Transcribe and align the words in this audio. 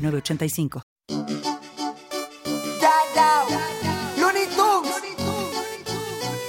985. 0.00 0.82
Ya, 2.80 2.96
ya, 3.14 3.44
Looney 4.18 4.46
Tunes. 4.56 4.94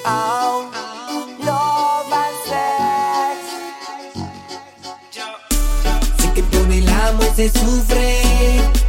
Oh, 0.05 0.69
love 1.39 2.13
and 2.23 2.37
sex. 2.49 3.39
Sé 6.17 6.27
que 6.33 6.43
por 6.43 6.71
el 6.71 6.87
amor 6.89 7.31
se 7.35 7.49
sufre 7.49 8.21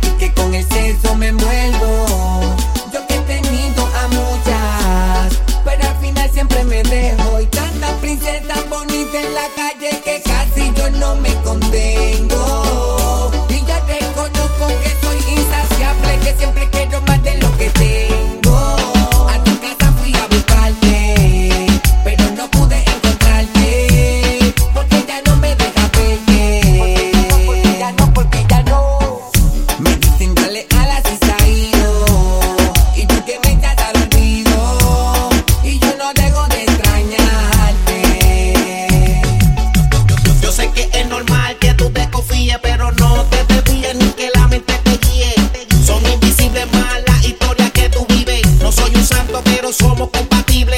y 0.03 0.09
que 0.19 0.33
con 0.35 0.55
el 0.55 0.65
sexo 0.65 1.15
me 1.17 1.29
envuelvo. 1.29 2.07
Yo 2.93 3.07
que 3.07 3.15
he 3.17 3.21
tenido 3.21 3.85
a 3.85 4.09
muchas, 4.09 4.52
pero 49.45 49.73
somos 49.73 50.11
compatibles. 50.11 50.72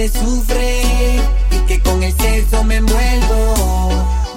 Se 0.00 0.18
sufre 0.18 0.80
y 1.50 1.58
que 1.66 1.78
con 1.80 2.02
el 2.02 2.16
sexo 2.16 2.64
me 2.64 2.76
envuelvo. 2.76 3.90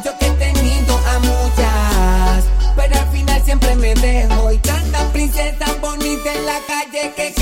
Yo 0.04 0.12
que 0.20 0.26
he 0.26 0.32
tenido 0.32 0.98
a 0.98 1.20
muchas, 1.20 2.44
pero 2.76 3.00
al 3.00 3.08
final 3.14 3.42
siempre 3.46 3.74
me 3.76 3.96
dejo. 3.96 4.52
Y 4.52 4.58
tanta 4.58 5.00
princesa 5.14 5.66
bonita 5.80 6.34
en 6.34 6.46
la 6.46 6.60
calle 6.68 7.14
que 7.16 7.33